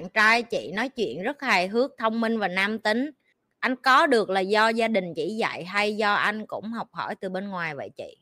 [0.00, 3.10] bạn trai chị nói chuyện rất hài hước thông minh và nam tính
[3.58, 7.14] anh có được là do gia đình chỉ dạy hay do anh cũng học hỏi
[7.14, 8.16] từ bên ngoài vậy chị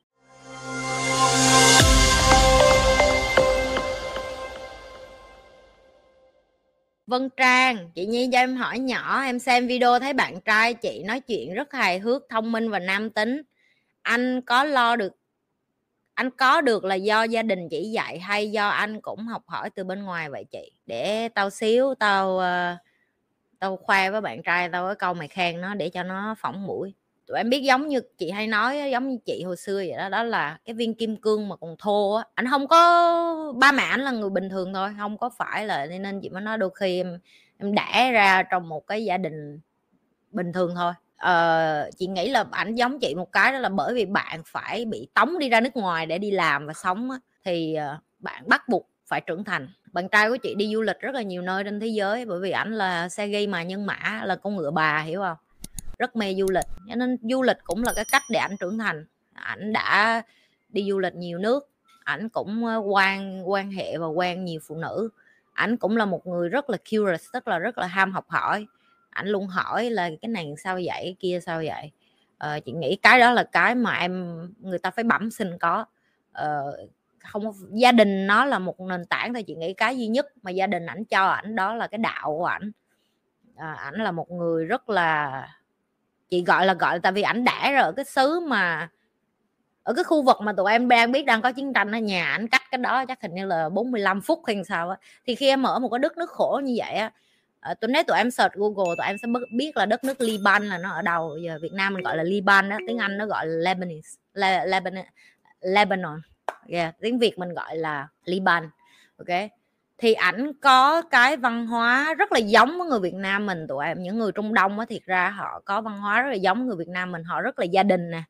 [7.06, 11.02] Vân Trang, chị Nhi cho em hỏi nhỏ, em xem video thấy bạn trai chị
[11.02, 13.42] nói chuyện rất hài hước, thông minh và nam tính.
[14.02, 15.12] Anh có lo được
[16.18, 19.70] anh có được là do gia đình chỉ dạy hay do anh cũng học hỏi
[19.70, 20.72] từ bên ngoài vậy chị?
[20.86, 22.76] Để tao xíu, tao ờ,
[23.58, 26.66] tao khoe với bạn trai tao cái câu mày khen nó để cho nó phỏng
[26.66, 26.94] mũi.
[27.26, 30.08] Tụi em biết giống như chị hay nói giống như chị hồi xưa vậy đó
[30.08, 32.24] đó là cái viên kim cương mà còn thô á.
[32.34, 35.86] Anh không có, ba mẹ anh là người bình thường thôi không có phải là
[35.86, 37.18] nên chị mới nói đôi khi em
[37.58, 39.60] em đẻ ra trong một cái gia đình
[40.30, 40.92] bình thường thôi
[41.26, 44.84] uh, chị nghĩ là ảnh giống chị một cái đó là bởi vì bạn phải
[44.84, 48.42] bị tống đi ra nước ngoài để đi làm và sống á, thì uh, bạn
[48.48, 49.68] bắt buộc phải trưởng thành.
[49.92, 52.40] Bạn trai của chị đi du lịch rất là nhiều nơi trên thế giới bởi
[52.40, 55.36] vì ảnh là xe ghi mà nhân mã là con ngựa bà hiểu không?
[55.98, 58.78] Rất mê du lịch cho nên du lịch cũng là cái cách để ảnh trưởng
[58.78, 59.06] thành.
[59.34, 60.22] Ảnh đã
[60.68, 61.68] đi du lịch nhiều nước
[62.08, 65.08] ảnh cũng ờ, quan quan hệ và quen nhiều phụ nữ.
[65.52, 68.66] Ảnh cũng là một người rất là curious tức là rất là ham học hỏi
[69.10, 70.84] ảnh luôn hỏi là cái này sao vậy?
[70.86, 71.90] Cái kia sao vậy?
[72.38, 75.84] Ờ, chị nghĩ cái đó là cái mà em người ta phải bẩm sinh có.
[76.32, 76.76] Ờ,
[77.18, 80.50] không gia đình nó là một nền tảng thôi chị nghĩ cái duy nhất mà
[80.50, 82.70] gia đình ảnh cho ảnh đó là cái đạo của ảnh.
[83.56, 85.48] À, ảnh là một người rất là
[86.30, 88.88] chị gọi là gọi là tại vì ảnh đã rồi ở cái xứ mà
[89.82, 92.26] ở cái khu vực mà tụi em đang biết đang có chiến tranh ở nhà
[92.32, 94.96] ảnh cách cái đó chắc hình như là 45 phút hay sao á.
[95.26, 97.12] Thì khi em ở một cái đất nước khổ như vậy á
[97.60, 100.68] ờ, tôi nếu tụi em search Google tụi em sẽ biết là đất nước Liban
[100.68, 101.38] là nó ở đâu.
[101.38, 104.66] Giờ Việt Nam mình gọi là Liban đó tiếng Anh nó gọi là Lebanese Le,
[104.66, 105.04] Lebanon
[105.60, 106.20] Lebanon.
[106.68, 106.94] Yeah.
[107.00, 108.70] tiếng việt mình gọi là liban
[109.16, 109.50] ok?
[109.98, 113.84] Thì ảnh có cái văn hóa rất là giống với người Việt Nam mình tụi
[113.84, 116.66] em những người Trung Đông á thiệt ra họ có văn hóa rất là giống
[116.66, 117.24] người Việt Nam mình.
[117.24, 118.22] Họ rất là gia đình nè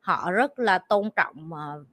[0.00, 1.84] họ rất là tôn trọng ờ,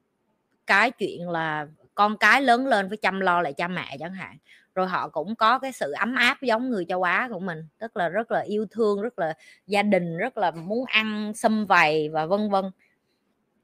[0.67, 4.37] cái chuyện là con cái lớn lên phải chăm lo lại cha mẹ chẳng hạn.
[4.75, 7.97] Rồi họ cũng có cái sự ấm áp giống người châu Á của mình tức
[7.97, 9.33] là rất là yêu thương rất là
[9.67, 12.65] gia đình rất là muốn ăn xâm vầy và vân vân.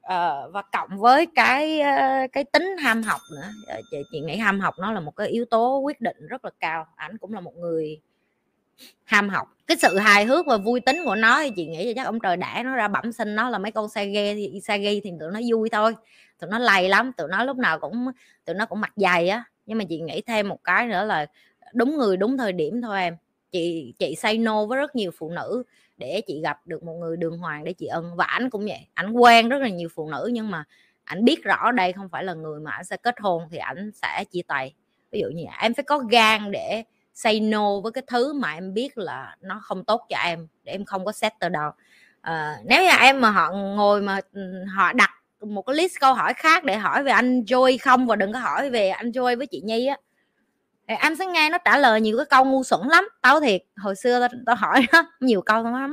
[0.01, 3.49] À, và cộng với cái ờ, cái tính ham học nữa.
[3.67, 6.45] Ờ, chị, chị nghĩ ham học nó là một cái yếu tố quyết định rất
[6.45, 6.85] là cao.
[6.95, 8.01] Ảnh cũng là một người
[9.03, 9.47] ham học.
[9.67, 12.37] Cái sự hài hước và vui tính của nó thì chị nghĩ chắc ông trời
[12.37, 15.11] đã nó ra bẩm sinh nó là mấy con xe ghe thì xe ghi thì
[15.19, 15.95] tụi nó vui thôi.
[16.39, 18.11] Tụi nó lầy lắm, tụi nó lúc nào cũng,
[18.45, 19.43] tụi nó cũng mặt dày á.
[19.65, 21.25] Nhưng mà chị nghĩ thêm một cái nữa là
[21.73, 23.17] đúng người đúng thời điểm thôi em.
[23.51, 25.63] Chị chị say no với rất nhiều phụ nữ
[25.97, 28.15] để chị gặp được một người đường hoàng để chị ân.
[28.15, 30.63] Và ảnh cũng vậy, ảnh quen rất là nhiều phụ nữ nhưng mà
[31.03, 33.91] ảnh biết rõ đây không phải là người mà ảnh sẽ kết hôn thì ảnh
[33.93, 34.73] sẽ chia tay.
[35.11, 36.83] Ví dụ như em phải có gan để
[37.17, 40.71] say no với cái thứ mà em biết là nó không tốt cho em để
[40.71, 41.71] em không có settle down
[42.21, 44.41] à, nếu như em mà họ ngồi mà ừ,
[44.75, 45.09] họ đặt
[45.41, 48.39] một cái list câu hỏi khác để hỏi về anh Joy không và đừng có
[48.39, 49.97] hỏi về anh Joy với chị Nhi á
[50.87, 53.07] em sẽ nghe nó trả lời nhiều cái câu ngu xuẩn lắm.
[53.21, 55.91] Tao thiệt hồi xưa tao, tao hỏi nó nhiều câu lắm.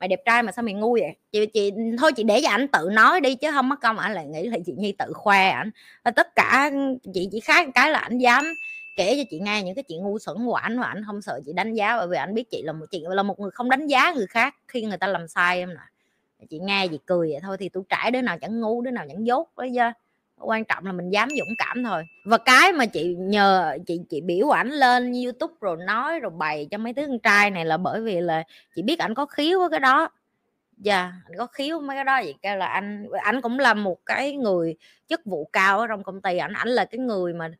[0.00, 1.16] Mày đẹp trai mà sao mày ngu vậy?
[1.32, 3.98] Chị chị ừ, thôi chị để cho anh tự nói đi chứ không mất công
[3.98, 5.70] ảnh lại nghĩ là chị nhi tự khoe ảnh.
[6.02, 6.78] Ờ, tất cả ừ,
[7.14, 8.44] chị chỉ khác cái là ảnh dám
[8.96, 11.40] kể cho chị nghe những cái chuyện ngu xuẩn của ảnh và ảnh không sợ
[11.46, 13.70] chị đánh giá bởi vì ảnh biết chị là một chị là một người không
[13.70, 15.80] đánh giá người khác khi người ta làm sai em nè.
[16.50, 19.04] Chị nghe gì cười vậy thôi thì tôi trải đứa nào chẳng ngu đứa nào
[19.08, 19.82] chẳng dốt đấy chứ.
[20.40, 22.04] Quan trọng là mình dám dũng cảm thôi.
[22.24, 26.68] Và cái mà chị nhờ chị chị biểu ảnh lên youtube rồi nói rồi bày
[26.70, 28.42] cho mấy đứa con trai này là bởi vì là
[28.76, 30.08] chị biết ảnh có khiếu với cái đó.
[30.78, 33.74] Dạ yeah, anh có khiếu mấy cái đó vậy kêu là anh anh cũng là
[33.74, 34.76] một cái người
[35.08, 36.36] chức vụ cao ở trong công ty.
[36.36, 37.50] Ảnh ảnh là cái người mà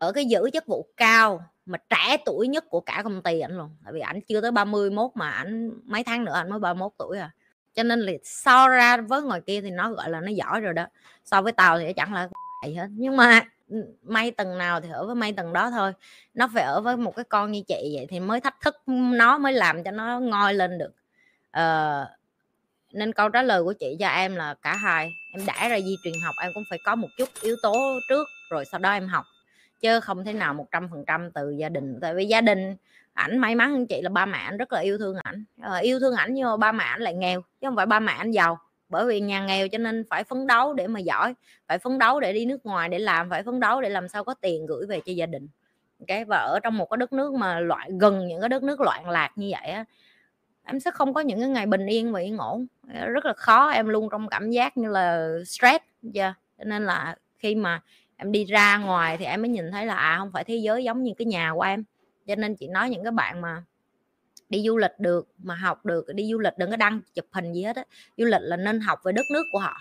[0.00, 3.56] ở cái giữ chức vụ cao mà trẻ tuổi nhất của cả công ty ảnh
[3.56, 6.92] luôn tại vì ảnh chưa tới 31 mà ảnh mấy tháng nữa ảnh mới 31
[6.98, 7.30] tuổi à.
[7.74, 10.74] Cho nên là so ra với ngoài kia thì nó gọi là nó giỏi rồi
[10.74, 10.86] đó.
[11.24, 12.28] So với tao thì chẳng là
[12.62, 12.86] vậy hết.
[12.90, 15.92] Nhưng mà ừ, may tầng nào thì ở với may tầng đó thôi.
[16.34, 19.38] Nó phải ở với một cái con như chị vậy thì mới thách thức nó
[19.38, 20.92] mới làm cho nó ngoi lên được.
[21.50, 22.06] Ờ,
[22.92, 25.96] nên câu trả lời của chị cho em là cả hai em đã ra di
[26.04, 27.74] truyền học em cũng phải có một chút yếu tố
[28.08, 29.24] trước rồi sau đó em học
[29.80, 31.98] chứ không thể nào một trăm phần trăm từ gia đình.
[32.00, 32.76] Tại vì gia đình
[33.12, 35.44] ảnh may mắn chị là ba mẹ ảnh rất là yêu thương ảnh.
[35.60, 38.00] À, yêu thương ảnh nhưng mà ba mẹ ảnh lại nghèo chứ không phải ba
[38.00, 38.58] mẹ ảnh giàu.
[38.88, 41.34] Bởi vì nhà nghèo cho nên phải phấn đấu để mà giỏi
[41.68, 44.24] phải phấn đấu để đi nước ngoài để làm phải phấn đấu để làm sao
[44.24, 45.48] có tiền gửi về cho gia đình.
[46.06, 48.80] Cái và ở trong một cái đất nước mà loại gần những cái đất nước
[48.80, 49.84] loạn lạc như vậy á
[50.64, 52.66] em sẽ không có những cái ngày bình yên và yên ổn.
[53.06, 55.84] Rất là khó em luôn trong cảm giác như là stress
[56.14, 56.34] yeah.
[56.58, 57.82] cho nên là khi mà
[58.20, 60.84] em đi ra ngoài thì em mới nhìn thấy là à không phải thế giới
[60.84, 61.84] giống như cái nhà của em.
[62.26, 63.62] Cho nên chị nói những cái bạn mà
[64.48, 67.52] đi du lịch được, mà học được, đi du lịch đừng có đăng chụp hình
[67.52, 67.84] gì hết á.
[68.16, 69.76] Du lịch là nên học về đất nước của họ.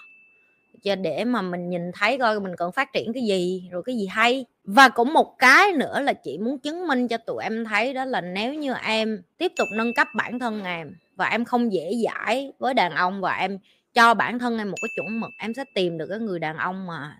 [0.83, 3.95] Cho để mà mình nhìn thấy coi mình cần phát triển cái gì, rồi cái
[3.95, 4.45] gì hay.
[4.63, 8.06] Và cũng một cái nữa là chị muốn chứng minh cho tụi em thấy đó
[8.06, 11.94] là nếu như em tiếp tục nâng cấp bản thân em và em không dễ
[12.06, 13.57] dãi với đàn ông và em
[13.94, 16.57] cho bản thân em một cái chuẩn mực, em sẽ tìm được cái người đàn
[16.57, 17.18] ông mà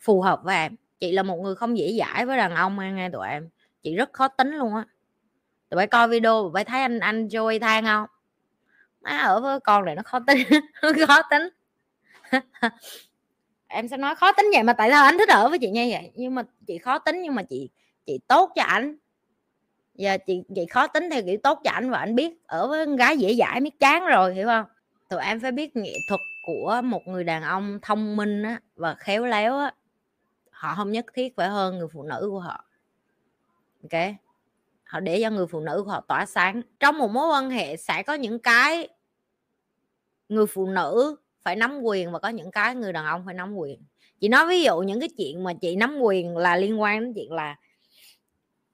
[0.00, 3.10] phù hợp với em chị là một người không dễ dãi với đàn ông nghe
[3.10, 3.48] tụi em.
[3.82, 4.84] Chị rất khó tính luôn á.
[5.68, 8.06] Tụi bay coi video tụi thấy anh anh Joey than không?
[9.00, 10.38] Má ở với con này nó khó tính
[11.08, 11.48] khó tính.
[13.68, 15.88] Em sẽ nói khó tính vậy mà tại sao anh thích ở với chị như
[15.90, 16.12] vậy?
[16.14, 17.70] Nhưng mà chị khó tính nhưng mà chị
[18.06, 18.96] chị tốt cho anh
[19.94, 22.86] giờ chị chị khó tính theo kiểu tốt cho anh và anh biết ở với
[22.86, 24.64] con gái dễ dãi biết chán rồi hiểu không?
[25.08, 28.94] Tụi em phải biết nghệ thuật của một người đàn ông thông minh á, và
[28.94, 29.72] khéo léo á
[30.60, 32.64] họ không nhất thiết phải hơn người phụ nữ của họ.
[33.82, 34.00] Ok?
[34.84, 36.62] Họ để cho người phụ nữ của họ tỏa sáng.
[36.80, 38.88] Trong một mối quan hệ sẽ có những cái
[40.28, 43.56] người phụ nữ phải nắm quyền và có những cái người đàn ông phải nắm
[43.56, 43.82] quyền.
[44.20, 47.12] Chị nói ví dụ những cái chuyện mà chị nắm quyền là liên quan đến
[47.14, 47.56] chuyện là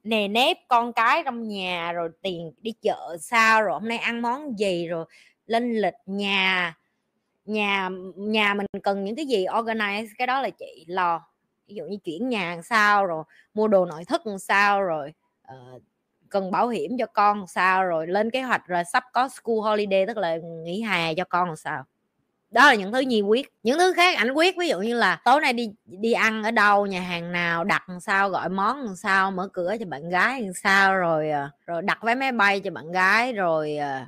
[0.04, 4.22] nề nếp con cái trong nhà, rồi tiền đi chợ sao, rồi hôm nay ăn
[4.22, 5.06] món gì, rồi
[5.46, 6.74] lên lịch nhà
[7.44, 11.35] nhà nhà mình cần những cái gì, organize, cái đó là chị lo
[11.68, 13.24] ví dụ như chuyển nhà sao rồi
[13.54, 15.12] mua đồ nội thất sao rồi
[15.52, 15.82] uh,
[16.28, 20.06] cần bảo hiểm cho con sao rồi lên kế hoạch rồi sắp có school holiday
[20.06, 21.84] tức là nghỉ hè cho con sao.
[22.50, 23.52] Đó là những thứ nhi quyết.
[23.62, 26.50] Những thứ khác ảnh quyết ví dụ như là tối nay đi đi ăn ở
[26.50, 30.96] đâu nhà hàng nào đặt sao gọi món sao mở cửa cho bạn gái sao
[30.96, 34.04] rồi ờ, rồi đặt vé máy bay cho bạn gái rồi ờ,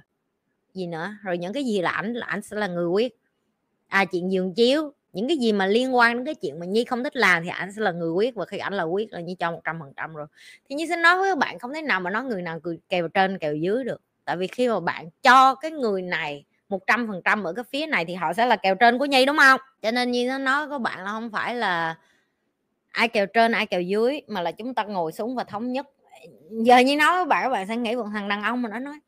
[0.74, 1.14] gì nữa.
[1.22, 3.16] Rồi những cái gì là ảnh là ảnh sẽ là người quyết.
[3.88, 6.84] À chuyện giường chiếu những cái gì mà liên quan đến cái chuyện mà nhi
[6.84, 9.20] không thích làm thì anh sẽ là người quyết, và khi ảnh là quyết là
[9.20, 10.26] như cho một trăm phần trăm rồi.
[10.68, 13.08] Thì nhi sẽ nói với các bạn không thể nào mà nói người nào kèo
[13.08, 14.00] trên kèo dưới được.
[14.24, 17.64] Tại vì khi mà bạn cho cái người này một trăm phần trăm ở cái
[17.70, 19.60] phía này thì họ sẽ là kèo trên của nhi, đúng không?
[19.82, 21.98] Cho nên như nó nói các bạn là không phải là
[22.90, 25.86] ai kèo trên, ai kèo dưới, mà là chúng ta ngồi xuống và thống nhất.
[26.50, 28.78] Giờ như nói với bạn, các bạn sẽ nghĩ một thằng đàn ông mà nó
[28.78, 28.98] nói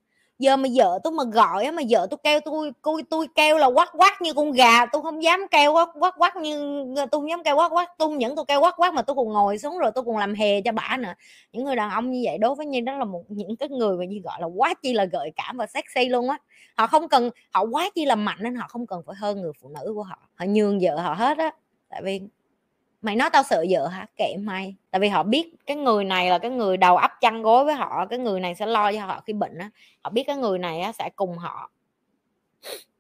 [0.40, 3.58] giờ mà vợ tôi mà gọi á, mà vợ tôi kêu tôi tôi tôi kêu
[3.58, 7.20] là quát quát như con gà tôi không dám kêu quát quát quát như tôi
[7.20, 9.58] không dám kêu quát quát tôi những tôi kêu quát quát mà tôi còn ngồi
[9.58, 11.12] xuống rồi tôi còn làm hề cho bả nữa.
[11.52, 13.96] Những người đàn ông như vậy đối với như đó là một, những cái người
[13.96, 16.38] mà như gọi là quá chi là gợi cảm và sexy luôn á.
[16.76, 19.52] Họ không cần, họ quá chi là mạnh nên họ không cần phải hơn người
[19.62, 20.18] phụ nữ của họ.
[20.34, 21.50] Họ nhường vợ họ hết á.
[21.88, 22.20] Tại vì
[23.02, 24.06] mày nói tao sợ vợ hả?
[24.16, 24.76] Kệ mày.
[24.90, 27.74] Tại vì họ biết cái người này là cái người đầu ấp chăn gối với
[27.74, 29.70] họ cái người này sẽ lo cho họ khi bệnh á.
[30.02, 31.70] Họ biết cái người này á, sẽ cùng họ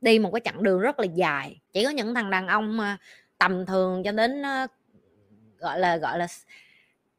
[0.00, 1.60] đi một cái chặng đường rất là dài.
[1.72, 2.98] Chỉ có những thằng đàn ông à,
[3.38, 4.66] tầm thường cho đến à,
[5.58, 6.26] gọi là gọi là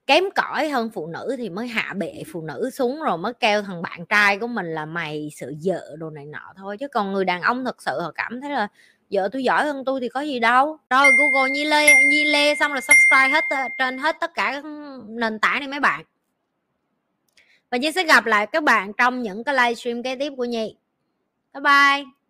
[0.07, 3.61] kém cỏi hơn phụ nữ thì mới hạ bệ phụ nữ xuống rồi mới kêu
[3.61, 6.77] thằng bạn trai của mình là mày sợ vợ đồ này nọ thôi.
[6.77, 8.67] Chứ còn người đàn ông thật sự họ cảm thấy là
[9.11, 10.77] vợ tôi giỏi hơn tôi thì có gì đâu.
[10.89, 14.51] Rồi google nhi lê nhi lê xong là subscribe hết ờ, trên hết tất cả
[14.53, 14.63] các
[15.07, 16.03] nền tảng này mấy bạn.
[17.71, 20.75] Và nhi sẽ gặp lại các bạn trong những cái livestream kế tiếp của nhi.
[21.53, 22.20] Bye bye.